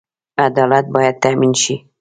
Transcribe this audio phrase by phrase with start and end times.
[0.45, 1.75] عدالت باید تامین شي